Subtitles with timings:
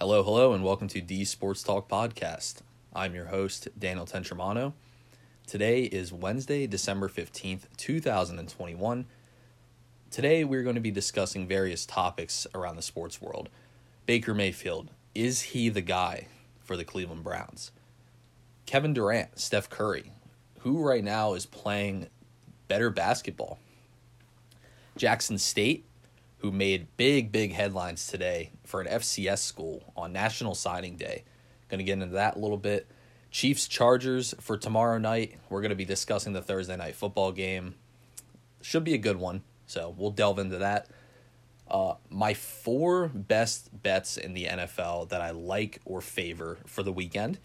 [0.00, 2.60] Hello, hello, and welcome to D Sports Talk Podcast.
[2.94, 4.74] I'm your host, Daniel Tentremano.
[5.44, 9.06] Today is Wednesday, December 15th, 2021.
[10.12, 13.48] Today, we're going to be discussing various topics around the sports world.
[14.06, 16.28] Baker Mayfield, is he the guy
[16.60, 17.72] for the Cleveland Browns?
[18.66, 20.12] Kevin Durant, Steph Curry,
[20.60, 22.06] who right now is playing
[22.68, 23.58] better basketball?
[24.96, 25.86] Jackson State,
[26.38, 31.24] who made big, big headlines today for an FCS school on National Signing Day.
[31.68, 32.86] Going to get into that a little bit.
[33.30, 35.38] Chiefs Chargers for tomorrow night.
[35.50, 37.74] We're going to be discussing the Thursday night football game.
[38.62, 40.88] Should be a good one, so we'll delve into that.
[41.70, 46.92] Uh, my four best bets in the NFL that I like or favor for the
[46.92, 47.38] weekend,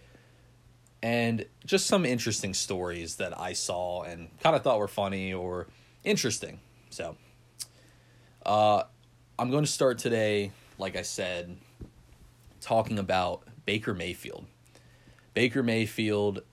[1.01, 5.67] and just some interesting stories that I saw and kind of thought were funny or
[6.05, 6.61] interesting.
[6.89, 7.17] So,
[8.45, 8.83] uh,
[9.39, 11.57] I'm going to start today, like I said,
[12.61, 14.45] talking about Baker Mayfield.
[15.33, 16.43] Baker Mayfield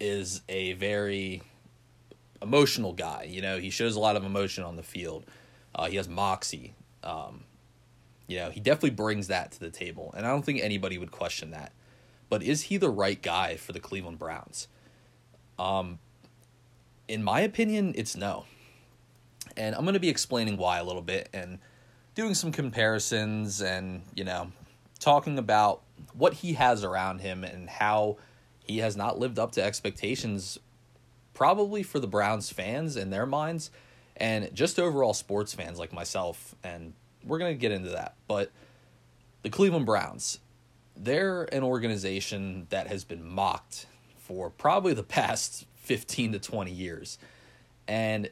[0.00, 1.42] is a very
[2.42, 3.24] emotional guy.
[3.28, 5.26] You know, he shows a lot of emotion on the field.
[5.74, 6.74] Uh, he has moxie.
[7.02, 7.44] Um,
[8.26, 11.10] you know, he definitely brings that to the table, and I don't think anybody would
[11.10, 11.72] question that.
[12.28, 14.68] But is he the right guy for the Cleveland Browns?
[15.58, 15.98] Um,
[17.08, 18.44] in my opinion, it's no.
[19.56, 21.58] And I'm going to be explaining why a little bit and
[22.14, 24.52] doing some comparisons and, you know,
[24.98, 28.16] talking about what he has around him and how
[28.64, 30.58] he has not lived up to expectations
[31.34, 33.70] probably for the Browns fans in their minds
[34.16, 36.92] and just overall sports fans like myself and
[37.24, 38.14] we're going to get into that.
[38.28, 38.50] But
[39.42, 40.38] the Cleveland Browns,
[40.96, 43.86] they're an organization that has been mocked
[44.18, 47.18] for probably the past 15 to 20 years.
[47.88, 48.30] And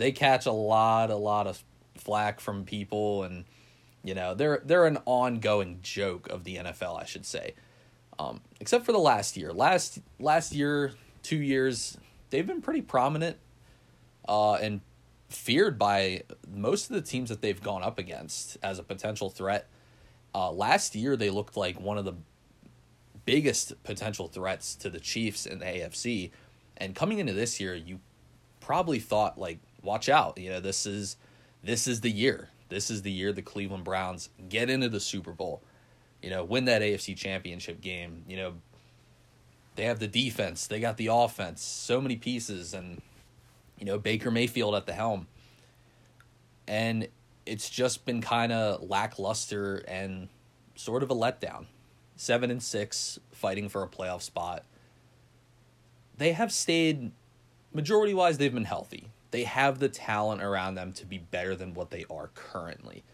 [0.00, 1.62] they catch a lot a lot of
[1.96, 3.44] flack from people and
[4.02, 7.54] you know, they're they're an ongoing joke of the NFL, I should say.
[8.18, 9.52] Um, except for the last year.
[9.52, 11.98] Last last year, two years,
[12.30, 13.36] they've been pretty prominent
[14.28, 14.80] uh, and
[15.28, 19.68] feared by most of the teams that they've gone up against as a potential threat.
[20.34, 22.14] Uh, last year, they looked like one of the
[23.24, 26.30] biggest potential threats to the Chiefs in the AFC.
[26.76, 28.00] And coming into this year, you
[28.60, 31.16] probably thought like, watch out, you know, this is
[31.62, 32.48] this is the year.
[32.68, 35.62] This is the year the Cleveland Browns get into the Super Bowl.
[36.22, 38.24] You know, win that AFC championship game.
[38.28, 38.52] You know,
[39.76, 43.00] they have the defense, they got the offense, so many pieces, and,
[43.78, 45.26] you know, Baker Mayfield at the helm.
[46.68, 47.08] And
[47.46, 50.28] it's just been kind of lackluster and
[50.76, 51.66] sort of a letdown.
[52.16, 54.64] Seven and six, fighting for a playoff spot.
[56.18, 57.12] They have stayed,
[57.72, 61.74] majority wise, they've been healthy they have the talent around them to be better than
[61.74, 63.04] what they are currently.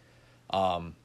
[0.51, 0.97] Um,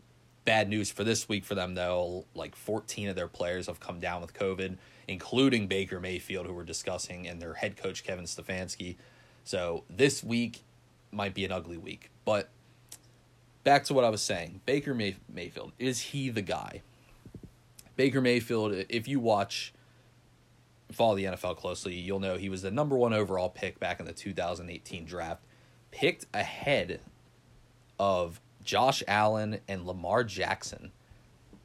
[0.45, 3.99] bad news for this week for them though, like 14 of their players have come
[3.99, 4.77] down with COVID,
[5.07, 8.95] including Baker Mayfield, who we're discussing, and their head coach Kevin Stefanski.
[9.43, 10.63] So this week
[11.11, 12.09] might be an ugly week.
[12.25, 12.49] But
[13.63, 16.81] back to what I was saying, Baker May- Mayfield is he the guy?
[17.95, 19.73] Baker Mayfield, if you watch
[20.95, 24.05] follow the NFL closely, you'll know he was the number one overall pick back in
[24.05, 25.43] the 2018 draft,
[25.91, 26.99] picked ahead
[27.99, 30.91] of Josh Allen and Lamar Jackson.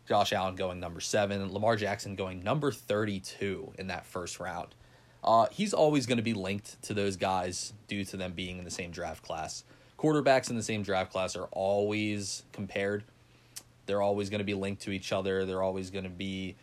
[0.06, 4.74] Josh Allen going number seven, Lamar Jackson going number 32 in that first round.
[5.24, 8.64] Uh, he's always going to be linked to those guys due to them being in
[8.64, 9.64] the same draft class.
[9.98, 13.02] Quarterbacks in the same draft class are always compared.
[13.86, 15.44] They're always going to be linked to each other.
[15.44, 16.56] They're always going to be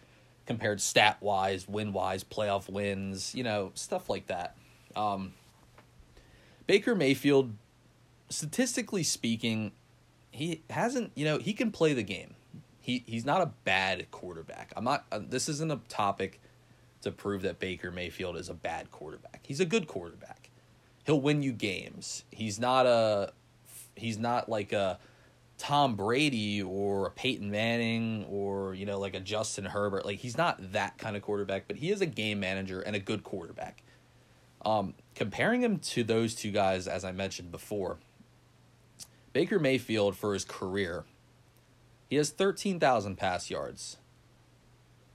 [0.46, 4.56] compared stat wise, win wise, playoff wins, you know, stuff like that.
[4.96, 5.34] Um,
[6.68, 7.54] Baker Mayfield,
[8.30, 9.72] statistically speaking,
[10.32, 12.36] he hasn't, you know, he can play the game.
[12.80, 14.74] He he's not a bad quarterback.
[14.76, 15.06] I'm not.
[15.12, 16.42] Uh, this isn't a topic
[17.02, 19.40] to prove that Baker Mayfield is a bad quarterback.
[19.44, 20.50] He's a good quarterback.
[21.06, 22.26] He'll win you games.
[22.30, 23.32] He's not a.
[23.96, 25.00] He's not like a
[25.58, 30.06] Tom Brady or a Peyton Manning or you know like a Justin Herbert.
[30.06, 33.00] Like he's not that kind of quarterback, but he is a game manager and a
[33.00, 33.84] good quarterback.
[34.66, 37.98] Um, comparing him to those two guys, as I mentioned before,
[39.34, 41.04] Baker Mayfield for his career,
[42.10, 43.98] he has thirteen thousand pass yards,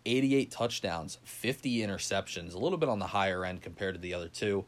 [0.06, 4.14] eighty eight touchdowns, fifty interceptions, a little bit on the higher end compared to the
[4.14, 4.64] other two.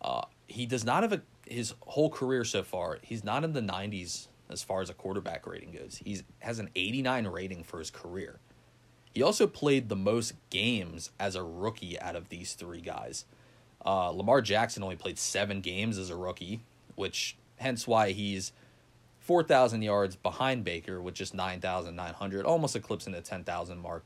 [0.00, 2.98] Uh, he does not have a his whole career so far.
[3.02, 6.00] He's not in the nineties as far as a quarterback rating goes.
[6.04, 8.38] He has an 89 rating for his career.
[9.12, 13.24] He also played the most games as a rookie out of these three guys.
[13.84, 16.60] Uh, Lamar Jackson only played seven games as a rookie,
[16.96, 18.52] which hence why he's
[19.20, 24.04] 4,000 yards behind Baker with just 9,900, almost eclipsing the 10,000 mark.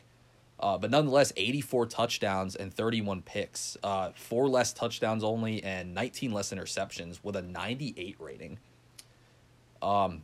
[0.61, 6.33] Uh, but nonetheless, 84 touchdowns and 31 picks, uh, four less touchdowns only, and 19
[6.33, 8.59] less interceptions with a 98 rating.
[9.83, 10.23] Um,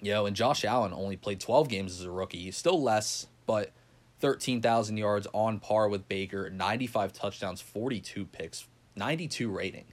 [0.00, 3.72] you know, and Josh Allen only played 12 games as a rookie, still less, but
[4.20, 8.66] 13,000 yards on par with Baker, 95 touchdowns, 42 picks,
[8.96, 9.84] 92 rating.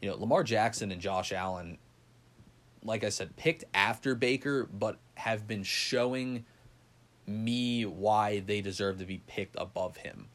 [0.00, 1.78] You know, Lamar Jackson and Josh Allen,
[2.82, 6.44] like I said, picked after Baker, but have been showing
[7.26, 10.28] me why they deserve to be picked above him.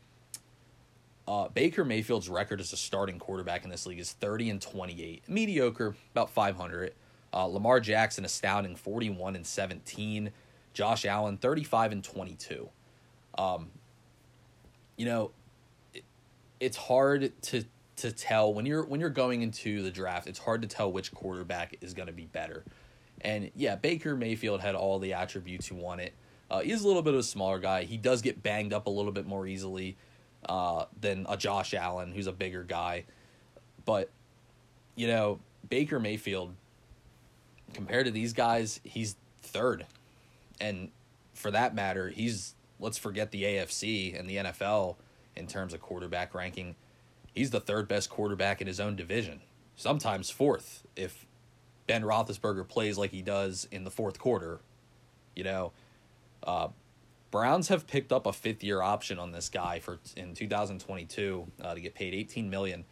[1.27, 5.23] Uh, Baker Mayfield's record as a starting quarterback in this league is 30 and 28.
[5.27, 6.93] Mediocre, about 500.
[7.37, 10.31] Uh, Lamar Jackson, astounding 41 and 17.
[10.73, 12.67] Josh Allen, 35 and 22.
[13.37, 13.69] Um,
[14.95, 15.29] you know,
[15.93, 16.03] it,
[16.59, 17.63] it's hard to
[17.97, 20.25] to tell when you're when you're going into the draft.
[20.27, 22.63] It's hard to tell which quarterback is going to be better.
[23.21, 26.13] And yeah, Baker Mayfield had all the attributes you wanted.
[26.49, 27.83] Uh, he's a little bit of a smaller guy.
[27.83, 29.95] He does get banged up a little bit more easily
[30.49, 33.05] uh, than a Josh Allen, who's a bigger guy.
[33.85, 34.09] But
[34.95, 35.39] you know,
[35.69, 36.55] Baker Mayfield
[37.73, 39.85] compared to these guys, he's third.
[40.59, 40.89] And
[41.33, 44.95] for that matter, he's let's forget the AFC and the NFL
[45.35, 46.75] in terms of quarterback ranking.
[47.33, 49.41] He's the third best quarterback in his own division,
[49.75, 51.25] sometimes fourth if
[51.85, 54.59] Ben Roethlisberger plays like he does in the fourth quarter.
[55.35, 55.71] You know,
[56.43, 56.69] uh,
[57.31, 61.73] Browns have picked up a fifth year option on this guy for in 2022 uh,
[61.73, 62.85] to get paid 18 million.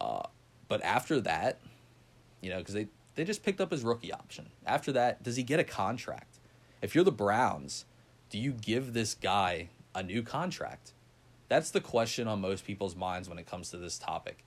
[0.00, 0.22] Uh,
[0.68, 1.58] but after that,
[2.40, 4.50] you know, because they they just picked up his rookie option.
[4.64, 6.38] After that, does he get a contract?
[6.80, 7.86] If you're the Browns,
[8.30, 10.92] do you give this guy a new contract?
[11.48, 14.44] That's the question on most people's minds when it comes to this topic.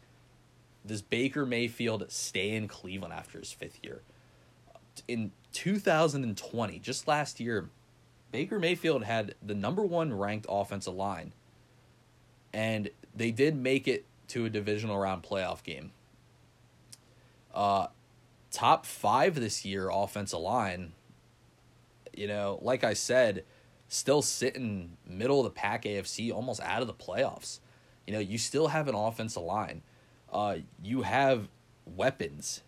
[0.86, 4.02] Does Baker Mayfield stay in Cleveland after his fifth year?
[5.08, 7.70] In 2020, just last year,
[8.32, 11.34] Baker Mayfield had the number one ranked offensive line,
[12.54, 15.92] and they did make it to a divisional round playoff game.
[17.54, 17.88] Uh,
[18.52, 20.94] top five this year offensive line.
[22.16, 23.46] You know, like I said,
[23.88, 27.60] still sitting middle of the pack AFC, almost out of the playoffs.
[28.06, 29.84] You know, you still have an offensive line.
[30.32, 31.48] Uh, you have
[31.86, 32.62] weapons.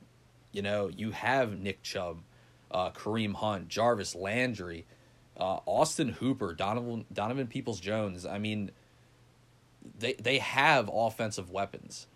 [0.52, 2.22] You know, you have Nick Chubb,
[2.70, 4.86] uh, Kareem Hunt, Jarvis Landry,
[5.38, 8.26] uh, Austin Hooper, Donovan Donovan Peoples Jones.
[8.26, 8.72] I mean,
[9.98, 12.08] they they have offensive weapons.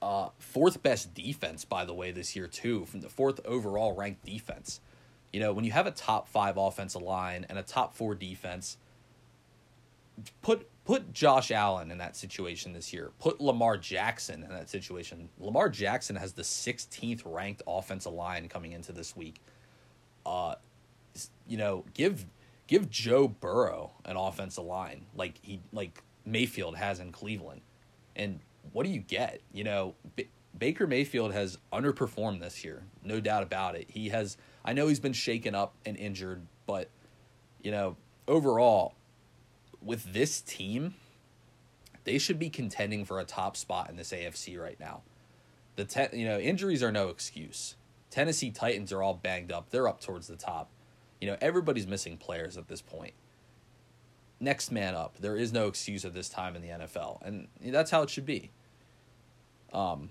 [0.00, 4.24] Uh, fourth best defense, by the way, this year too, from the fourth overall ranked
[4.24, 4.80] defense.
[5.32, 8.78] You know, when you have a top five offensive line and a top four defense,
[10.42, 13.10] put put Josh Allen in that situation this year.
[13.18, 15.28] Put Lamar Jackson in that situation.
[15.38, 19.40] Lamar Jackson has the 16th ranked offensive line coming into this week.
[20.24, 20.54] Uh,
[21.46, 22.26] you know, give
[22.66, 27.62] give Joe Burrow an offensive line like he like Mayfield has in Cleveland,
[28.14, 28.40] and
[28.72, 29.40] what do you get?
[29.52, 33.86] You know, B- Baker Mayfield has underperformed this year, no doubt about it.
[33.90, 34.36] He has.
[34.64, 36.90] I know he's been shaken up and injured, but
[37.62, 38.94] you know, overall,
[39.82, 40.94] with this team,
[42.04, 45.02] they should be contending for a top spot in this AFC right now.
[45.76, 47.76] The ten, you know, injuries are no excuse.
[48.10, 49.70] Tennessee Titans are all banged up.
[49.70, 50.70] They're up towards the top.
[51.20, 53.12] You know, everybody's missing players at this point.
[54.40, 55.18] Next man up.
[55.18, 58.26] There is no excuse at this time in the NFL, and that's how it should
[58.26, 58.50] be.
[59.72, 60.10] Um,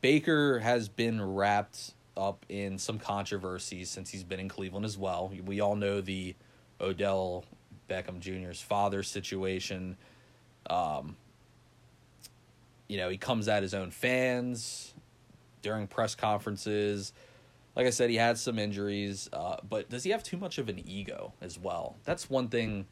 [0.00, 5.32] Baker has been wrapped up in some controversies since he's been in Cleveland as well.
[5.44, 6.34] We all know the
[6.80, 7.44] Odell
[7.88, 9.96] Beckham Jr.'s father situation.
[10.68, 11.16] Um,
[12.88, 14.92] you know, he comes at his own fans
[15.62, 17.12] during press conferences.
[17.74, 20.68] Like I said, he had some injuries, uh, but does he have too much of
[20.68, 21.96] an ego as well?
[22.04, 22.86] That's one thing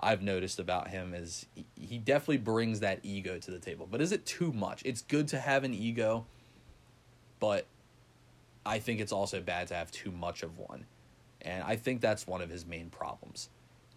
[0.00, 1.46] I've noticed about him is
[1.76, 3.88] he definitely brings that ego to the table.
[3.90, 4.82] But is it too much?
[4.84, 6.26] It's good to have an ego,
[7.40, 7.66] but
[8.66, 10.86] I think it's also bad to have too much of one.
[11.42, 13.48] And I think that's one of his main problems.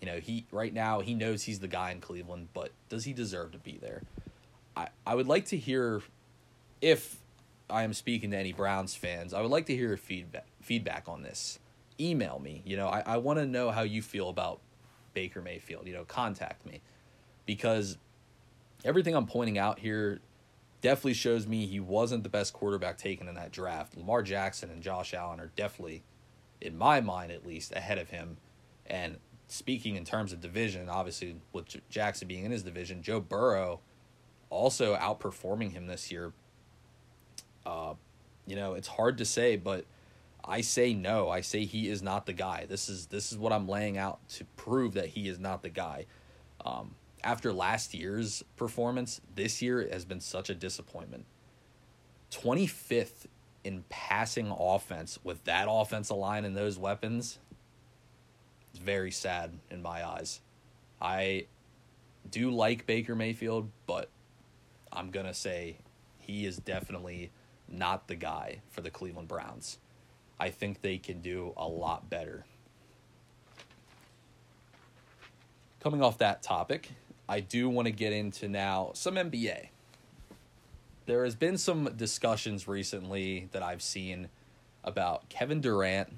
[0.01, 3.13] You know, he right now he knows he's the guy in Cleveland, but does he
[3.13, 4.03] deserve to be there?
[4.75, 6.01] I I would like to hear
[6.81, 7.17] if
[7.69, 11.23] I am speaking to any Browns fans, I would like to hear feedback feedback on
[11.23, 11.59] this.
[11.99, 12.61] Email me.
[12.63, 14.59] You know, I, I want to know how you feel about
[15.17, 16.79] Baker Mayfield, you know, contact me.
[17.47, 17.97] Because
[18.85, 20.19] everything I'm pointing out here
[20.81, 23.97] definitely shows me he wasn't the best quarterback taken in that draft.
[23.97, 26.03] Lamar Jackson and Josh Allen are definitely,
[26.61, 28.37] in my mind at least, ahead of him.
[28.85, 33.79] And speaking in terms of division, obviously with Jackson being in his division, Joe Burrow
[34.51, 36.31] also outperforming him this year.
[37.65, 37.95] Uh,
[38.45, 39.85] you know, it's hard to say, but
[40.47, 41.29] I say no.
[41.29, 42.65] I say he is not the guy.
[42.69, 45.69] This is this is what I'm laying out to prove that he is not the
[45.69, 46.05] guy.
[46.65, 51.25] Um, after last year's performance, this year has been such a disappointment.
[52.31, 53.25] 25th
[53.63, 57.39] in passing offense with that offensive line and those weapons.
[58.71, 60.39] It's very sad in my eyes.
[61.01, 61.47] I
[62.29, 64.09] do like Baker Mayfield, but
[64.91, 65.77] I'm going to say
[66.19, 67.31] he is definitely
[67.67, 69.79] not the guy for the Cleveland Browns.
[70.39, 72.45] I think they can do a lot better.
[75.79, 76.89] Coming off that topic,
[77.29, 79.69] I do want to get into now some NBA.
[81.05, 84.29] There has been some discussions recently that I've seen
[84.83, 86.13] about Kevin Durant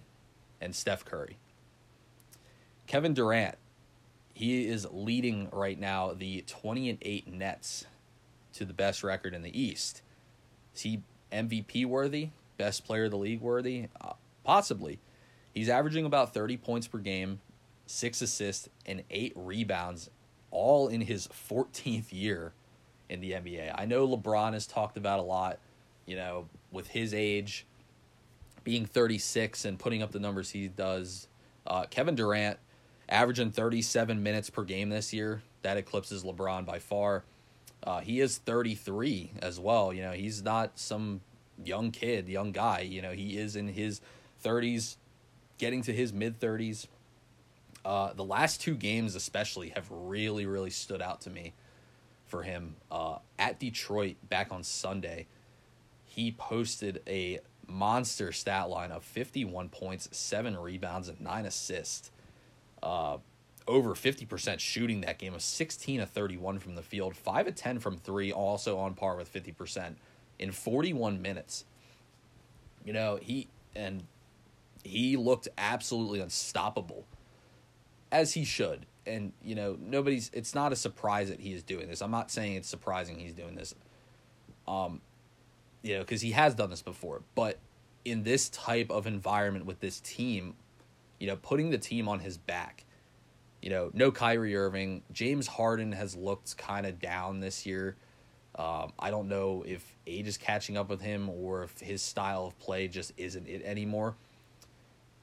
[0.60, 1.38] and Steph Curry.
[2.88, 3.56] Kevin Durant,
[4.34, 7.86] he is leading right now the 20 and 8 Nets
[8.54, 10.02] to the best record in the East.
[10.74, 12.30] Is he MVP worthy?
[12.60, 13.88] Best player of the league worthy?
[14.02, 14.14] Uh,
[14.44, 15.00] possibly.
[15.54, 17.40] He's averaging about 30 points per game,
[17.86, 20.10] six assists, and eight rebounds,
[20.52, 22.52] all in his 14th year
[23.08, 23.74] in the NBA.
[23.78, 25.60] I know LeBron has talked about a lot,
[26.06, 27.66] you know, with his age,
[28.66, 31.30] being 36 and putting up the numbers he does.
[31.66, 32.60] Uh, Kevin Durant
[33.08, 35.42] averaging 37 minutes per game this year.
[35.62, 37.24] That eclipses LeBron by far.
[37.82, 39.94] Uh, he is 33 as well.
[39.94, 41.22] You know, he's not some
[41.64, 42.82] young kid, young guy.
[42.82, 44.02] You know, he is in his
[44.44, 44.98] 30s,
[45.58, 46.88] getting to his mid 30s.
[47.86, 51.54] Uh, the last two games, especially, have really, really stood out to me
[52.26, 52.76] for him.
[52.92, 55.28] Uh, at Detroit back on Sunday,
[56.06, 62.12] he posted a monster stat line of 51 points, seven rebounds, and nine assists.
[62.82, 63.18] Uh,
[63.68, 67.80] over 50% shooting that game, of 16 of 31 from the field, 5 of 10
[67.80, 69.96] from 3, also on par with 50%
[70.40, 71.66] in 41 minutes.
[72.84, 74.04] You know, he and
[74.84, 77.06] he looked absolutely unstoppable
[78.12, 78.86] as he should.
[79.06, 82.02] And you know, nobody's it's not a surprise that he is doing this.
[82.02, 83.76] I'm not saying it's surprising he's doing this.
[84.68, 85.02] Um
[85.82, 87.60] you know, cuz he has done this before, but
[88.06, 90.56] in this type of environment with this team,
[91.20, 92.86] you know, putting the team on his back
[93.62, 95.04] you know, no Kyrie Irving.
[95.12, 97.96] James Harden has looked kind of down this year.
[98.60, 102.46] Um, I don't know if age is catching up with him or if his style
[102.46, 104.18] of play just isn't it anymore.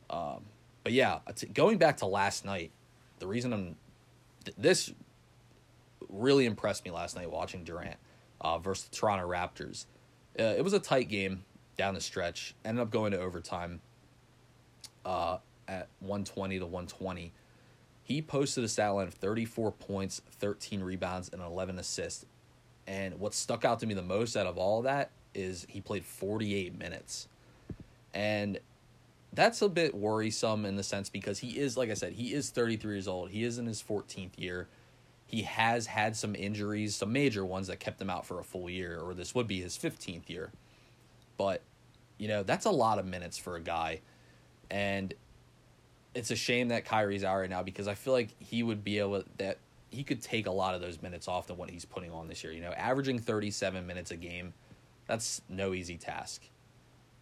[0.09, 0.47] Um,
[0.83, 1.19] but yeah,
[1.52, 2.71] going back to last night,
[3.19, 3.76] the reason I'm
[4.47, 4.93] th- this
[6.09, 7.97] really impressed me last night watching Durant
[8.40, 9.85] uh, versus the Toronto Raptors.
[10.40, 11.45] Uh, it was a tight game
[11.76, 12.55] down the stretch.
[12.64, 13.83] Ended up going to overtime
[15.05, 15.38] uh,
[15.69, 17.35] at 120 to 120.
[18.02, 22.25] He posted a stat line of 34 points, 13 rebounds, and 11 assists.
[22.87, 25.81] And what stuck out to me the most out of all of that is he
[25.81, 27.28] played 48 minutes.
[28.14, 28.59] And
[29.33, 32.50] that's a bit worrisome in the sense because he is, like I said, he is
[32.50, 33.31] 33 years old.
[33.31, 34.69] He is in his 14th year.
[35.26, 38.71] He has had some injuries, some major ones that kept him out for a full
[38.71, 40.52] year, or this would be his 15th year.
[41.37, 41.62] But,
[42.16, 44.00] you know, that's a lot of minutes for a guy.
[44.71, 45.12] And
[46.14, 48.99] it's a shame that Kyrie's out right now because I feel like he would be
[49.00, 49.59] able that
[49.90, 52.43] he could take a lot of those minutes off than what he's putting on this
[52.43, 52.52] year.
[52.52, 54.55] You know, averaging 37 minutes a game,
[55.07, 56.43] that's no easy task.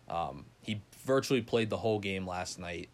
[0.08, 2.88] Um, he virtually played the whole game last night.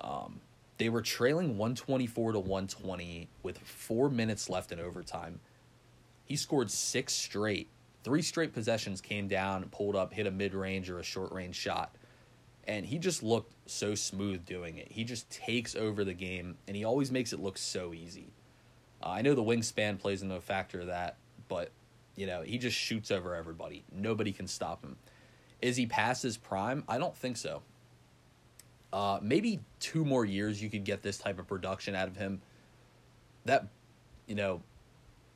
[0.00, 0.40] Um,
[0.78, 5.40] they were trailing 124 to 120 with four minutes left in overtime.
[6.24, 7.68] He scored six straight.
[8.04, 11.54] Three straight possessions came down, pulled up, hit a mid range or a short range
[11.54, 11.94] shot
[12.64, 14.92] and he just looked so smooth doing it.
[14.92, 18.32] He just takes over the game, and he always makes it look so easy.
[19.02, 21.16] Uh, I know the wingspan plays into a factor of that,
[21.48, 21.70] but
[22.16, 23.84] you know he just shoots over everybody.
[23.92, 24.96] Nobody can stop him.
[25.60, 26.84] Is he past his prime?
[26.88, 27.62] I don't think so.
[28.92, 32.42] Uh, maybe two more years you could get this type of production out of him.
[33.46, 33.68] That,
[34.26, 34.60] you know,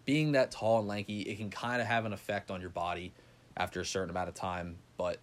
[0.05, 3.13] being that tall and lanky, it can kind of have an effect on your body
[3.57, 4.77] after a certain amount of time.
[4.99, 5.21] But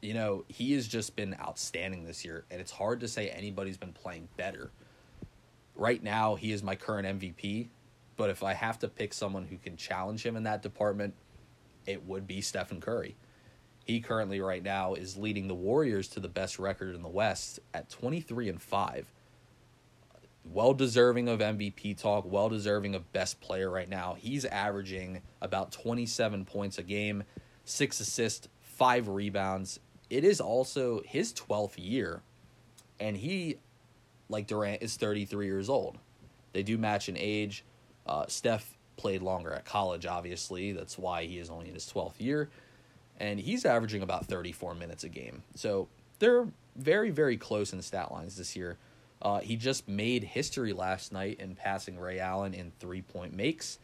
[0.00, 3.76] you know, he has just been outstanding this year, and it's hard to say anybody's
[3.76, 4.70] been playing better.
[5.76, 7.68] Right now, he is my current MVP,
[8.22, 11.14] but if I have to pick someone who can challenge him in that department,
[11.86, 13.16] it would be Stephen Curry.
[13.84, 17.58] He currently, right now, is leading the Warriors to the best record in the West
[17.74, 19.12] at 23 and 5.
[20.44, 24.14] Well deserving of MVP talk, well deserving of best player right now.
[24.16, 27.24] He's averaging about 27 points a game,
[27.64, 32.22] six assists, five rebounds, it is also his 12th year,
[33.00, 33.56] and he,
[34.28, 35.98] like Durant, is 33 years old.
[36.52, 37.64] They do match in age.
[38.06, 40.72] Uh, Steph played longer at college, obviously.
[40.72, 42.48] That's why he is only in his 12th year.
[43.18, 45.42] And he's averaging about 34 minutes a game.
[45.54, 48.78] So they're very, very close in stat lines this year.
[49.20, 53.78] Uh, he just made history last night in passing Ray Allen in three point makes.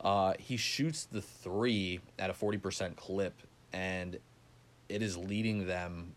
[0.00, 3.34] Uh, he shoots the three at a 40% clip,
[3.72, 4.18] and
[4.88, 6.14] it is leading them,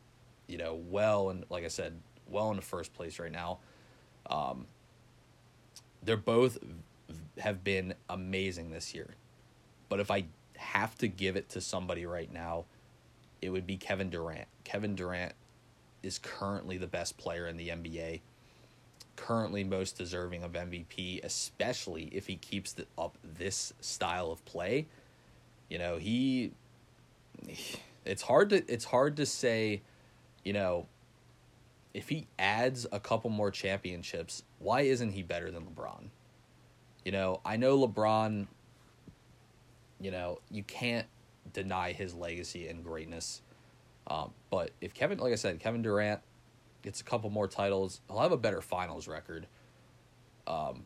[0.48, 1.94] you know, well, and like I said,
[2.30, 3.60] well in the first place right now.
[4.30, 4.68] Um,
[6.04, 6.58] they're both
[7.40, 9.16] have been amazing this year.
[9.90, 10.26] But if I
[10.58, 12.66] have to give it to somebody right now,
[13.42, 14.48] it would be Kevin Durant.
[14.64, 15.34] Kevin Durant
[16.04, 18.22] is currently the best player in the NBA,
[19.16, 24.88] currently most deserving of MVP, especially if he keeps the, up this style of play.
[25.70, 26.52] You know, he
[28.06, 29.82] it's hard to it's hard to say,
[30.44, 30.88] you know,
[31.94, 36.10] if he adds a couple more championships, why isn't he better than LeBron?
[37.08, 38.48] You know, I know LeBron,
[40.02, 41.08] you know, you can't
[41.54, 43.44] deny his legacy and greatness.
[44.08, 46.20] Um, but if Kevin, like I said, Kevin Durant
[46.82, 49.48] gets a couple more titles, he'll have a better finals record.
[50.48, 50.86] Um,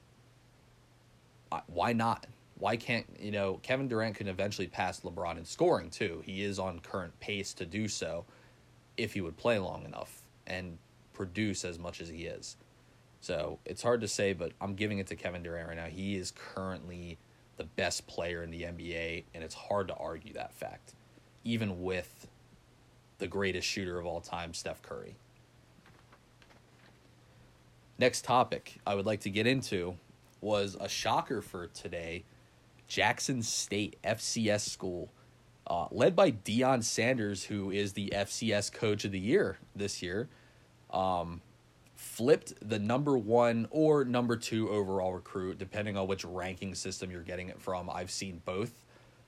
[1.66, 2.28] why not?
[2.60, 6.22] Why can't, you know, Kevin Durant can eventually pass LeBron in scoring too.
[6.24, 8.25] He is on current pace to do so
[8.96, 10.78] if he would play long enough and
[11.13, 12.58] produce as much as he is.
[13.22, 15.86] So it's hard to say, but I'm giving it to Kevin Durant right now.
[15.86, 17.20] He is currently
[17.58, 20.94] the best player in the NBA, and it's hard to argue that fact,
[21.44, 22.28] even with
[23.20, 25.16] the greatest shooter of all time, Steph Curry.
[28.00, 29.98] Next topic I would like to get into
[30.42, 32.24] was a shocker for today
[32.88, 35.12] Jackson State FCS school,
[35.68, 40.28] uh, led by Deion Sanders, who is the FCS coach of the year this year.
[40.90, 41.42] Um,
[42.01, 47.22] flipped the number one or number two overall recruit, depending on which ranking system you're
[47.22, 47.91] getting it from.
[47.91, 48.84] I've seen both.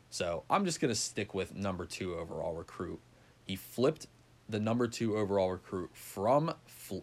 [0.09, 2.99] So I'm just going to stick with number two overall recruit.
[3.45, 4.07] He flipped
[4.49, 6.55] the number two overall recruit from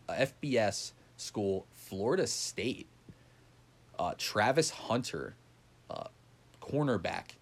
[0.09, 2.89] FBS school, Florida State.
[3.97, 5.37] Uh, Travis Hunter,
[5.89, 6.09] uh,
[6.61, 7.37] cornerback.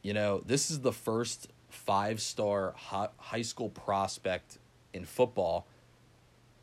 [0.00, 4.58] You know, this is the first five star high school prospect
[4.94, 5.66] in football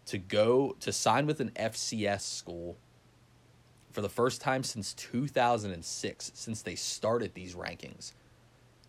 [0.09, 2.77] to go to sign with an FCS school
[3.91, 8.13] for the first time since 2006, since they started these rankings,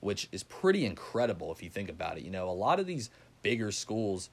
[0.01, 2.25] which is pretty incredible if you think about it.
[2.25, 3.11] You know, a lot of these
[3.43, 4.31] bigger schools,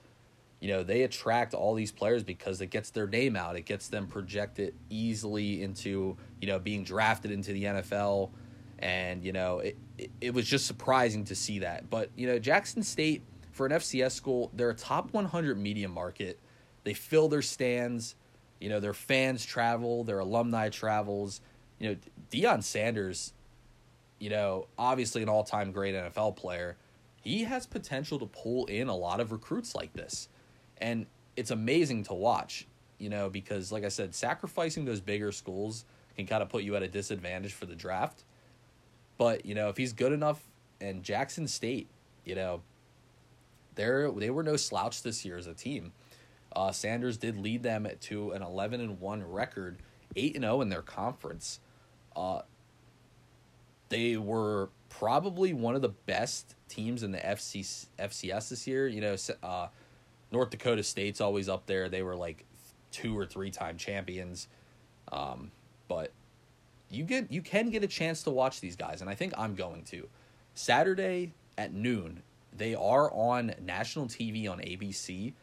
[0.62, 3.89] you know, they attract all these players because it gets their name out, it gets
[3.89, 8.30] them projected easily into, you know, being drafted into the NFL.
[8.80, 11.89] And, you know, it, it, it was just surprising to see that.
[11.89, 16.39] But, you know, Jackson State, for an FCS school, they're a top 100 media market
[16.88, 18.15] they fill their stands.
[18.62, 21.41] You know, their fans travel, their alumni travels.
[21.80, 21.95] You know,
[22.32, 23.34] Deion Sanders,
[24.19, 26.78] you know, obviously an all time great NFL player.
[27.21, 30.30] He has potential to pull in a lot of recruits like this.
[30.78, 32.65] And it's amazing to watch,
[33.00, 35.84] you know, because like I said, sacrificing those bigger schools
[36.15, 38.23] can kind of put you at a disadvantage for the draft.
[39.17, 40.41] But, you know, if he's good enough
[40.80, 41.89] and Jackson State,
[42.23, 42.62] you know,
[43.76, 45.91] they're they were no slouch this year as a team.
[46.58, 49.78] Uh, Sanders did lead them to an 11 and 1 record,
[50.15, 51.60] 8 and 0 in their conference.
[52.15, 52.41] Uh,
[53.89, 58.88] they were probably one of the best teams in the FC, FCS this year.
[58.88, 59.67] You know, uh,
[60.32, 61.89] North Dakota State's always up there.
[61.89, 62.43] They were like
[62.91, 64.48] two or three time champions.
[65.12, 65.52] Um,
[65.88, 66.12] but
[66.89, 69.54] you get you can get a chance to watch these guys, and I think I'm
[69.54, 70.10] going to.
[70.56, 75.34] Saturday at noon, they are on national TV on ABC.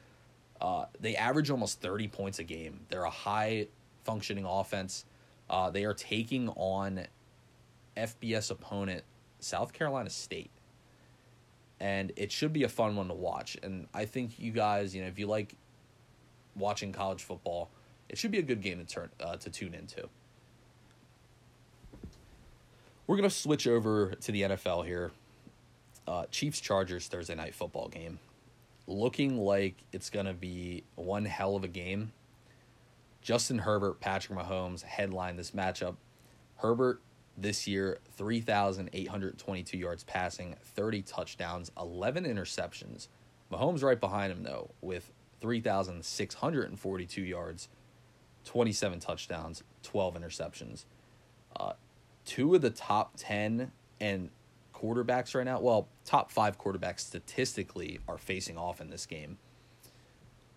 [0.64, 2.80] Uh, they average almost 30 points a game.
[2.88, 3.66] They're a high
[4.04, 5.04] functioning offense.
[5.50, 7.06] Uh, they are taking on
[7.98, 9.04] FBS opponent
[9.40, 10.50] South Carolina State.
[11.80, 13.58] And it should be a fun one to watch.
[13.62, 15.54] And I think you guys, you know, if you like
[16.56, 17.68] watching college football,
[18.08, 20.08] it should be a good game to turn uh, to tune into.
[23.06, 25.12] We're gonna switch over to the NFL here.
[26.08, 28.18] Uh, Chiefs Chargers Thursday night football game
[28.86, 32.12] looking like it's going to be one hell of a game.
[33.22, 35.96] Justin Herbert, Patrick Mahomes headline this matchup.
[36.56, 37.00] Herbert
[37.36, 43.08] this year, 3,822 yards passing, 30 touchdowns, 11 interceptions.
[43.50, 47.68] Mahomes right behind him, though, with 3,642 yards,
[48.44, 50.84] 27 touchdowns, 12 interceptions.
[51.58, 51.72] Uh,
[52.24, 54.30] two of the top 10 and
[54.74, 55.60] quarterbacks right now.
[55.60, 59.38] Well, top five quarterbacks statistically are facing off in this game.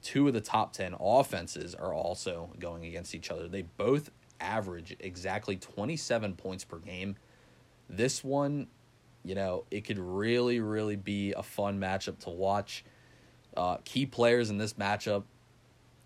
[0.02, 3.48] Two of the top 10 offenses are also going against each other.
[3.48, 7.16] They both average exactly 27 points per game.
[7.90, 8.68] This one,
[9.24, 12.86] you know, it could really, really be a fun matchup to watch.
[13.56, 15.24] Uh, key players in this matchup,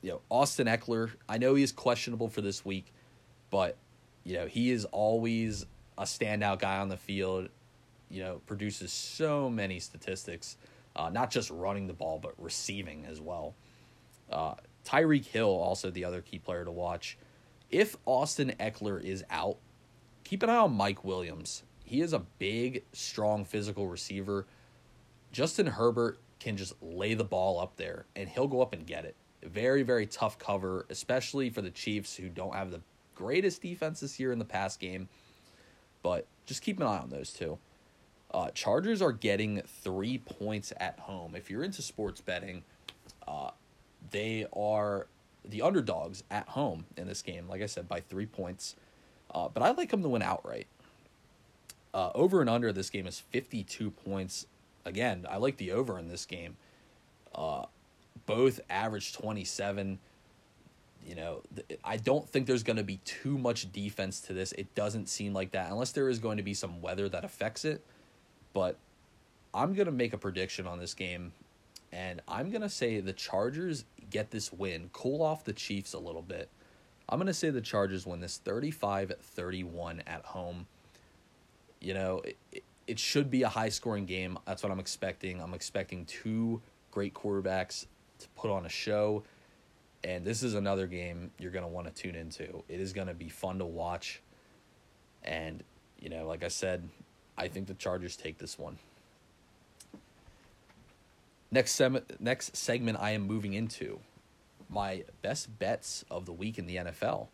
[0.02, 2.94] you know, Austin Ekeler, I know he's questionable for this week,
[3.50, 3.78] but
[4.24, 5.66] you know he is always
[5.98, 7.50] a standout guy on the field.
[8.12, 10.58] You know, produces so many statistics,
[10.96, 13.56] uh, not just running the ball but receiving as well.
[14.32, 17.18] Uh, Tyreek Hill, also the other key player to watch.
[17.70, 19.58] If Austin Ekeler is out,
[20.24, 21.64] keep an eye on Mike Williams.
[21.84, 24.46] He is a big, strong, physical receiver.
[25.32, 29.06] Justin Herbert can just lay the ball up there and he'll go up and get
[29.06, 29.16] it.
[29.44, 32.82] Very, very tough cover, especially for the Chiefs who don't have the
[33.16, 35.08] greatest defense this year in the pass game.
[36.04, 37.58] But just keep an eye on those two.
[38.34, 41.36] Uh, Chargers are getting three points at home.
[41.36, 42.64] If you're into sports betting,
[43.28, 43.52] uh,
[44.12, 45.08] they are
[45.44, 48.76] the underdogs at home in this game, like I said, by three points.
[49.34, 50.68] Uh, but I like them to win outright.
[51.94, 54.46] Uh, over and under this game is 52 points.
[54.86, 56.56] Again, I like the over in this game.
[57.36, 57.66] Uh,
[58.26, 60.00] both average 27.
[61.06, 61.42] You know,
[61.84, 64.52] I don't think there's going to be too much defense to this.
[64.54, 67.66] It doesn't seem like that, unless there is going to be some weather that affects
[67.66, 67.84] it.
[68.54, 68.78] But
[69.54, 71.34] I'm going to make a prediction on this game,
[71.92, 76.00] and I'm going to say the Chargers get this win, cool off the Chiefs a
[76.00, 76.50] little bit.
[77.10, 80.68] I'm going to say the Chargers win this 35 31 at home.
[81.80, 84.38] You know, it, it should be a high scoring game.
[84.46, 85.42] That's what I'm expecting.
[85.42, 86.62] I'm expecting two
[86.92, 87.86] great quarterbacks
[88.20, 89.24] to put on a show.
[90.04, 92.64] And this is another game you're going to want to tune into.
[92.68, 94.22] It is going to be fun to watch.
[95.24, 95.64] And,
[96.00, 96.88] you know, like I said,
[97.38, 98.78] I think the Chargers take this one.
[101.52, 104.00] Next, sem- next segment I am moving into
[104.70, 107.28] my best bets of the week in the NFL.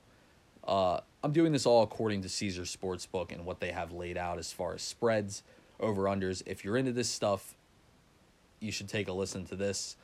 [0.67, 4.39] Uh, I'm doing this all according to Caesar Sportsbook and what they have laid out
[4.39, 5.43] as far as spreads,
[5.79, 6.41] over unders.
[6.45, 7.55] If you're into this stuff,
[8.59, 9.95] you should take a listen to this.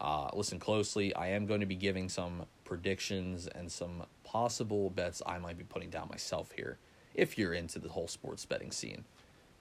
[0.00, 1.14] Uh, listen closely.
[1.14, 5.64] I am going to be giving some predictions and some possible bets I might be
[5.64, 6.78] putting down myself here
[7.14, 9.04] if you're into the whole sports betting scene.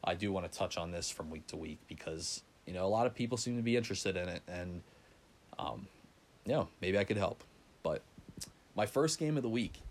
[0.04, 2.88] I do want to touch on this from week to week because, you know, a
[2.88, 4.82] lot of people seem to be interested in it and,
[5.58, 5.88] um,
[6.46, 7.44] you know, maybe I could help.
[7.84, 8.02] But
[8.76, 9.82] my first game of the week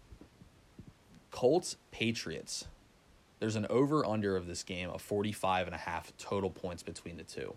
[1.31, 2.67] Colts Patriots.
[3.39, 7.17] There's an over under of this game of 45 and a half total points between
[7.17, 7.55] the two.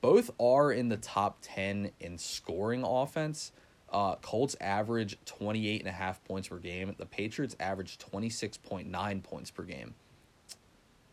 [0.00, 3.52] Both are in the top 10 in scoring offense.
[3.92, 6.94] Uh, Colts average 28 and a half points per game.
[6.96, 9.94] The Patriots average 26.9 points per game.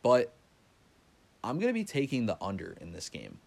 [0.03, 0.31] But
[1.47, 3.39] I'm going to be taking the under in this game.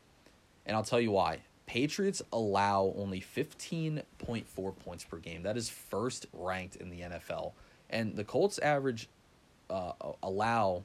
[0.65, 1.41] And I'll tell you why.
[1.67, 5.43] Patriots allow only 15.4 points per game.
[5.43, 7.53] That is first ranked in the NFL.
[7.91, 9.09] And the Colts average
[9.69, 10.85] uh, allow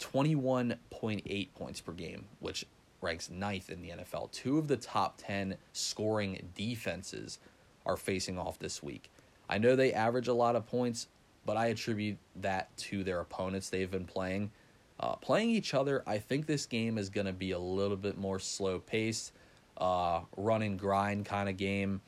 [0.00, 2.66] 21.8 points per game, which
[3.00, 4.32] ranks ninth in the NFL.
[4.32, 7.38] Two of the top 10 scoring defenses
[7.84, 9.08] are facing off this week.
[9.48, 11.06] I know they average a lot of points,
[11.44, 14.50] but I attribute that to their opponents they've been playing.
[14.98, 18.16] Uh, playing each other, I think this game is going to be a little bit
[18.16, 19.32] more slow paced,
[19.76, 22.00] uh, run and grind kind of game.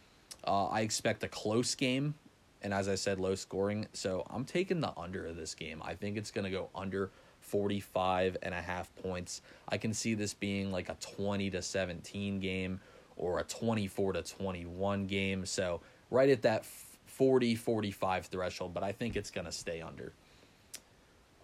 [0.47, 2.15] Uh, I expect a close game
[2.63, 3.87] and as I said, low scoring.
[3.93, 5.83] So I'm taking the under of this game.
[5.85, 9.43] I think it's going to go under 45 and a half points.
[9.69, 12.81] I can see this being like a 20 to 17 game
[13.17, 15.47] or a 24 to 21 game.
[15.47, 16.65] So right at that
[17.07, 20.13] 40 45 threshold, but I think it's going to stay under.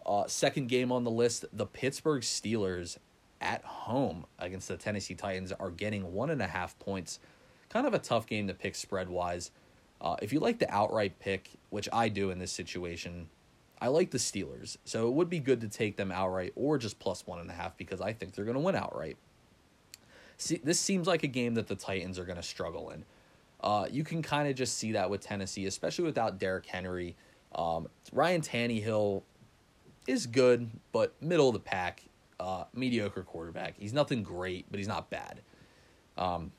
[0.07, 2.99] Uh, second game on the list, the Pittsburgh Steelers
[3.41, 7.21] at home against the Tennessee Titans are getting one and a half points.
[7.69, 9.51] Kind of a tough game to pick spread wise.
[10.01, 13.29] Uh, if you like the outright pick, which I do in this situation,
[13.81, 14.77] I like the Steelers.
[14.85, 17.55] So it would be good to take them outright or just plus one and a
[17.55, 19.17] half because I think they're going to win outright.
[20.37, 23.05] See, this seems like a game that the Titans are going to struggle in.
[23.61, 27.17] Uh, you can kind of just see that with Tennessee, especially without Derrick Henry.
[27.55, 29.23] Um, Ryan Tannehill
[30.07, 32.03] is good, but middle of the pack,
[32.41, 33.75] uh, mediocre quarterback.
[33.79, 35.41] He's nothing great, but he's not bad.
[36.17, 36.53] Um,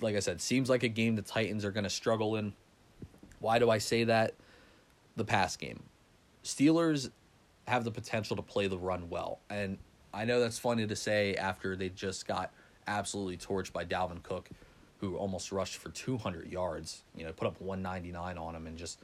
[0.00, 2.52] like I said, seems like a game the Titans are going to struggle in.
[3.38, 4.34] Why do I say that?
[5.16, 5.82] The pass game.
[6.44, 7.10] Steelers
[7.68, 9.40] have the potential to play the run well.
[9.48, 9.78] And
[10.12, 12.52] I know that's funny to say after they just got
[12.86, 14.50] absolutely torched by Dalvin Cook,
[14.98, 19.00] who almost rushed for 200 yards, you know, put up 199 on him and just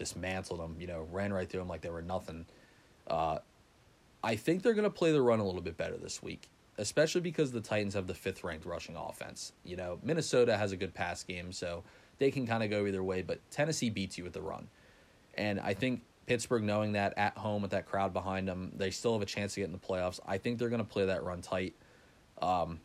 [0.00, 2.46] dismantled them, you know, ran right through them like they were nothing.
[3.06, 3.38] Uh,
[4.24, 6.48] I think they're going to play the run a little bit better this week
[6.80, 9.52] especially because the Titans have the fifth ranked rushing offense.
[9.64, 11.84] You know, Minnesota has a good pass game, so
[12.18, 14.66] they can kind of go either way, but Tennessee beats you with the run.
[15.34, 19.12] And I think Pittsburgh, knowing that at home with that crowd behind them, they still
[19.12, 20.20] have a chance to get in the playoffs.
[20.26, 21.74] I think they're going to play that run tight.
[22.40, 22.80] Um,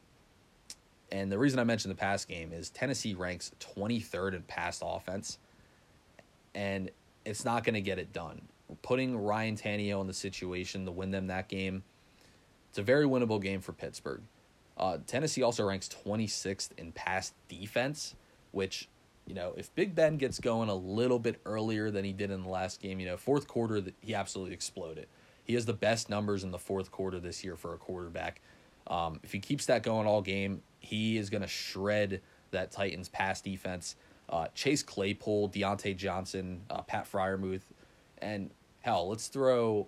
[1.09, 5.37] And the reason I mentioned the pass game is Tennessee ranks 23rd in pass offense,
[6.53, 6.91] and
[7.25, 8.41] it's not going to get it done.
[8.81, 11.83] Putting Ryan Tannehill in the situation to win them that game,
[12.69, 14.21] it's a very winnable game for Pittsburgh.
[14.77, 18.15] Uh, Tennessee also ranks 26th in pass defense,
[18.51, 18.89] which,
[19.25, 22.43] you know, if Big Ben gets going a little bit earlier than he did in
[22.43, 25.07] the last game, you know, fourth quarter, he absolutely exploded.
[25.45, 28.41] He has the best numbers in the fourth quarter this year for a quarterback.
[28.87, 33.09] Um, if he keeps that going all game, he is going to shred that Titans
[33.09, 33.95] pass defense.
[34.29, 37.61] Uh, Chase Claypool, Diontae Johnson, uh, Pat Freiermuth,
[38.19, 38.49] and
[38.81, 39.87] hell, let's throw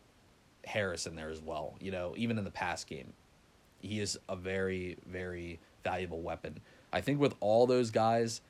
[0.66, 1.76] Harris in there as well.
[1.80, 3.14] You know, even in the pass game,
[3.80, 6.60] he is a very, very valuable weapon.
[6.92, 8.42] I think with all those guys,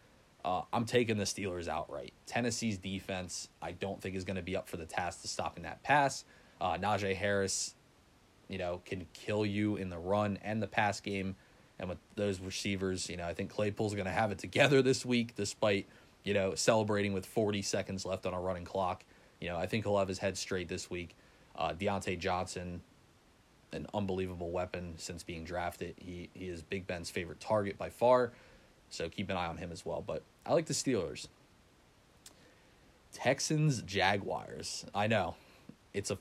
[0.43, 2.13] uh, I'm taking the Steelers outright.
[2.25, 5.63] Tennessee's defense, I don't think is going to be up for the task of stopping
[5.63, 6.23] that pass.
[6.61, 7.75] Uh, Najee Harris,
[8.47, 11.35] you know, can kill you in the run and the pass game.
[11.79, 15.05] And with those receivers, you know, I think Claypool's going to have it together this
[15.05, 15.87] week, despite,
[16.23, 19.03] you know, celebrating with 40 seconds left on a running clock.
[19.39, 21.15] You know, I think he'll have his head straight this week.
[21.55, 22.81] Uh, Diontae Johnson,
[23.71, 25.95] an unbelievable weapon since being drafted.
[25.97, 28.31] He, he is Big Ben's favorite target by far.
[28.89, 30.03] So keep an eye on him as well.
[30.05, 31.27] But I like the Steelers.
[33.11, 34.85] Texans Jaguars.
[34.93, 35.35] I know.
[35.93, 36.17] It's a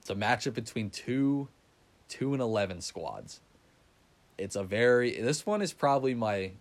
[0.00, 1.48] it's a matchup between two
[2.08, 3.40] two and eleven squads.
[4.38, 6.52] It's a very this one is probably my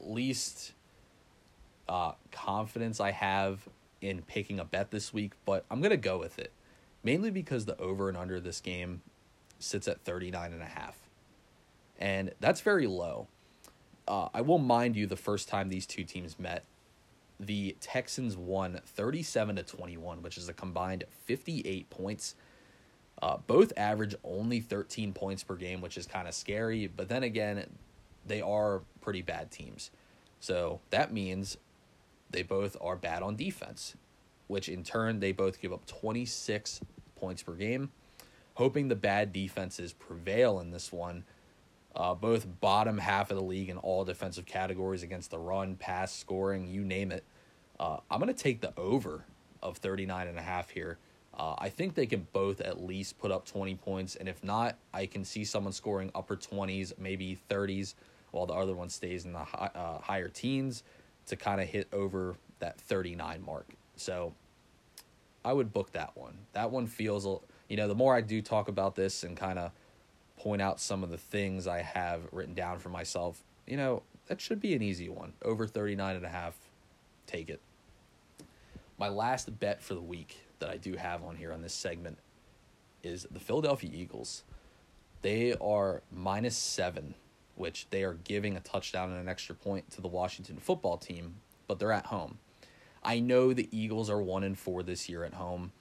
[0.00, 0.72] least
[1.88, 3.68] uh, confidence I have
[4.00, 6.50] in picking a bet this week, but I'm gonna go with it.
[7.04, 9.02] Mainly because the over and under this game
[9.58, 10.96] sits at 39 and a half.
[11.98, 13.28] And that's very low.
[14.08, 16.64] Uh, I will mind you the first time these two teams met,
[17.38, 22.34] the Texans won 37 to 21, which is a combined 58 points.
[23.22, 26.88] Uh, both average only 13 points per game, which is kind of scary.
[26.88, 27.64] But then again,
[28.26, 29.92] they are pretty bad teams.
[30.40, 31.56] So that means
[32.30, 33.94] they both are bad on defense,
[34.48, 36.80] which in turn, they both give up 26
[37.14, 37.92] points per game.
[38.54, 41.24] Hoping the bad defenses prevail in this one.
[41.94, 46.12] Uh, both bottom half of the league in all defensive categories against the run, pass,
[46.12, 47.22] scoring, you name it.
[47.78, 49.26] Uh, I'm going to take the over
[49.62, 50.98] of 39 and a half here.
[51.36, 54.76] Uh, I think they can both at least put up 20 points, and if not,
[54.92, 57.94] I can see someone scoring upper 20s, maybe 30s,
[58.32, 60.82] while the other one stays in the high, uh, higher teens
[61.26, 63.66] to kind of hit over that 39 mark.
[63.96, 64.34] So
[65.44, 66.36] I would book that one.
[66.52, 67.26] That one feels,
[67.68, 69.72] you know, the more I do talk about this and kind of
[70.36, 74.40] point out some of the things I have written down for myself, you know, that
[74.40, 75.32] should be an easy one.
[75.42, 76.54] Over 39 and a half,
[77.26, 77.60] take it.
[78.98, 82.18] My last bet for the week that I do have on here on this segment
[83.02, 84.44] is the Philadelphia Eagles.
[85.22, 87.14] They are minus seven,
[87.56, 91.34] which they are giving a touchdown and an extra point to the Washington football team,
[91.66, 92.38] but they're at home.
[93.02, 95.72] I know the Eagles are one and four this year at home,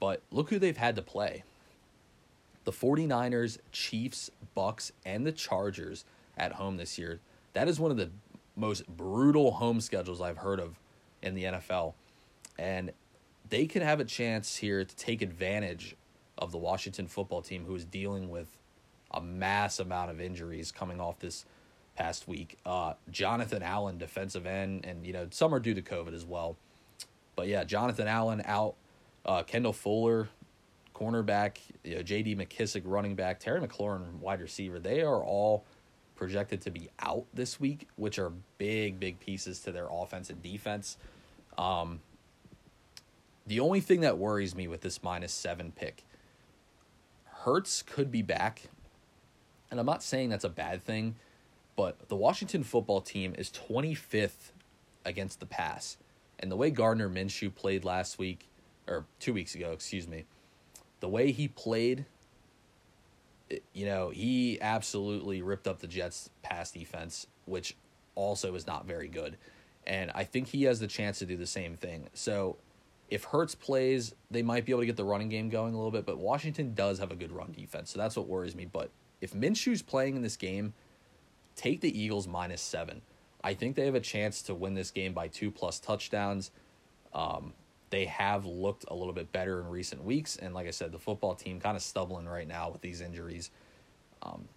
[0.00, 1.44] but look who they've had to play.
[2.64, 6.04] The 49ers, Chiefs, Bucks, and the Chargers
[6.36, 7.20] at home this year.
[7.52, 8.10] That is one of the
[8.56, 10.80] most brutal home schedules I've heard of
[11.22, 11.94] in the NFL.
[12.58, 12.90] And
[13.48, 15.96] they could have a chance here to take advantage
[16.38, 18.48] of the Washington football team who is dealing with
[19.10, 21.44] a mass amount of injuries coming off this
[21.96, 22.58] past week.
[22.66, 26.56] Uh, Jonathan Allen, defensive end, and you know some are due to COVID as well.
[27.34, 28.74] But yeah, Jonathan Allen out.
[29.24, 30.28] Uh, Kendall Fuller,
[30.94, 31.58] cornerback.
[31.82, 32.36] You know, J.D.
[32.36, 33.40] McKissic, running back.
[33.40, 34.78] Terry McLaurin, wide receiver.
[34.78, 35.64] They are all
[36.14, 40.42] projected to be out this week, which are big, big pieces to their offense and
[40.42, 40.96] defense.
[41.58, 42.00] Um,
[43.46, 46.04] the only thing that worries me with this minus seven pick,
[47.24, 48.62] Hurts could be back.
[49.70, 51.14] And I'm not saying that's a bad thing,
[51.76, 54.50] but the Washington football team is 25th
[55.04, 55.96] against the pass.
[56.38, 58.48] And the way Gardner Minshew played last week,
[58.88, 60.24] or two weeks ago, excuse me,
[61.00, 62.06] the way he played,
[63.72, 67.76] you know, he absolutely ripped up the Jets' pass defense, which
[68.14, 69.36] also is not very good.
[69.86, 72.08] And I think he has the chance to do the same thing.
[72.12, 72.56] So
[73.08, 75.92] if Hurts plays, they might be able to get the running game going a little
[75.92, 78.64] bit, but Washington does have a good run defense, so that's what worries me.
[78.64, 78.90] But
[79.20, 80.74] if Minshew's playing in this game,
[81.54, 83.02] take the Eagles minus seven.
[83.44, 86.50] I think they have a chance to win this game by two plus touchdowns.
[87.14, 87.52] Um,
[87.90, 90.98] they have looked a little bit better in recent weeks, and like I said, the
[90.98, 93.50] football team kind of stumbling right now with these injuries.
[94.22, 94.48] Um,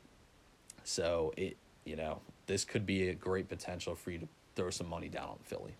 [0.83, 4.87] so it, you know, this could be a great potential for you to throw some
[4.87, 5.75] money down on Philly.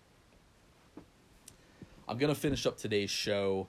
[2.10, 3.68] I'm going to finish up today's show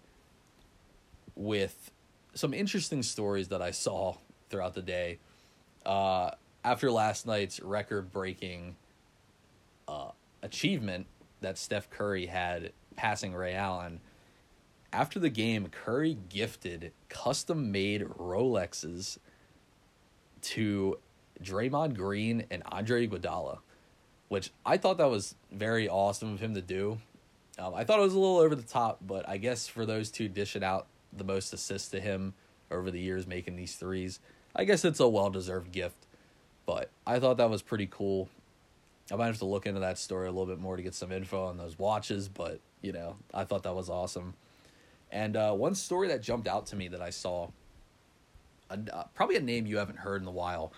[1.35, 1.91] with
[2.33, 4.15] some interesting stories that I saw
[4.49, 5.19] throughout the day.
[5.85, 6.31] Uh,
[6.63, 8.77] after last night's record breaking
[9.87, 10.09] uh,
[10.41, 11.05] achievement
[11.41, 13.99] that Steph Curry had passing Ray Allen,
[14.91, 19.19] after the game, Curry gifted custom made Rolexes
[20.41, 20.97] to
[21.43, 23.59] Draymond Green and Andre Iguodala,
[24.29, 26.97] which I thought that was very awesome of him to do.
[27.59, 30.09] Um, I thought it was a little over the top, but I guess for those
[30.09, 32.33] two dishing out the most assists to him
[32.69, 34.19] over the years, making these threes,
[34.55, 36.07] I guess it's a well deserved gift.
[36.65, 38.29] But I thought that was pretty cool.
[39.11, 41.11] I might have to look into that story a little bit more to get some
[41.11, 44.35] info on those watches, but you know, I thought that was awesome.
[45.11, 47.49] And uh, one story that jumped out to me that I saw,
[48.69, 50.71] uh, probably a name you haven't heard in a while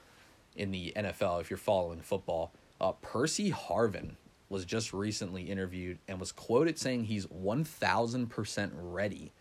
[0.56, 2.52] in the NFL if you're following football.
[2.82, 4.16] Uh, Percy Harvin
[4.54, 9.34] was just recently interviewed and was quoted saying he's 1000% ready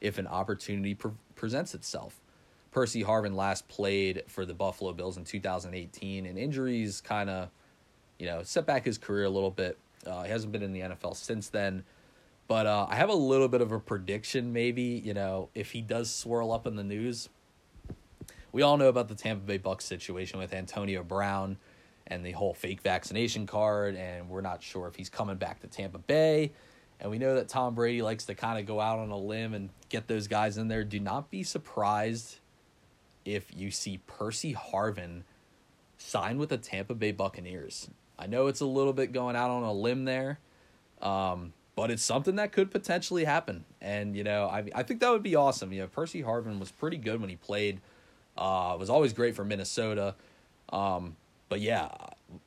[0.00, 2.20] if an opportunity pre- presents itself.
[2.72, 7.50] Percy Harvin last played for the Buffalo Bills in 2018, and injuries kind of,
[8.18, 9.78] you know, set back his career a little bit.
[10.04, 11.84] Uh, he hasn't been in the NFL since then.
[12.48, 15.82] But uh, I have a little bit of a prediction, maybe, you know, if he
[15.82, 17.28] does swirl up in the news.
[18.50, 21.58] We all know about the Tampa Bay Bucks situation with Antonio Brown
[22.08, 25.66] and the whole fake vaccination card, and we're not sure if he's coming back to
[25.66, 26.52] Tampa Bay.
[27.00, 29.54] And we know that Tom Brady likes to kind of go out on a limb
[29.54, 30.82] and get those guys in there.
[30.82, 32.38] Do not be surprised
[33.24, 35.22] if you see Percy Harvin
[35.96, 37.88] sign with the Tampa Bay Buccaneers.
[38.18, 40.40] I know it's a little bit going out on a limb there,
[41.00, 43.64] um, but it's something that could potentially happen.
[43.80, 45.72] And you know, I I think that would be awesome.
[45.72, 47.80] You know, Percy Harvin was pretty good when he played.
[48.36, 50.14] Uh, was always great for Minnesota.
[50.70, 51.16] Um,
[51.48, 51.88] but yeah,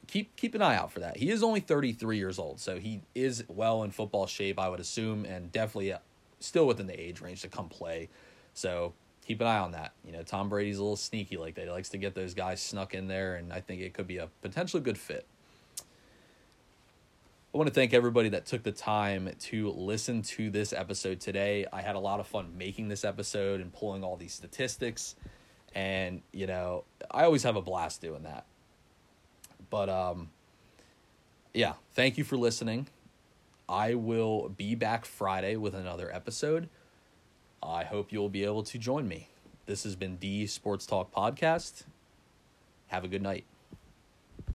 [0.08, 1.18] keep keep an eye out for that.
[1.18, 4.80] He is only 33 years old, so he is well in football shape, I would
[4.80, 6.00] assume, and definitely uh,
[6.40, 8.10] still within the age range to come play.
[8.54, 8.94] So
[9.26, 9.94] keep an eye on that.
[10.06, 11.66] You know, Tom Brady's a little sneaky like that.
[11.66, 14.18] He likes to get those guys snuck in there, and I think it could be
[14.18, 15.26] a potentially good fit.
[17.54, 21.66] I want to thank everybody that took the time to listen to this episode today.
[21.74, 25.16] I had a lot of fun making this episode and pulling all these statistics.
[25.76, 28.46] And, you know, I always have a blast doing that.
[29.72, 30.30] But, um,
[31.56, 32.88] yeah, thank you for listening.
[33.68, 36.70] I will be back Friday with another episode.
[37.64, 39.30] I hope you'll be able to join me.
[39.66, 41.84] This has been the Sports Talk Podcast.
[42.88, 43.46] Have a good night.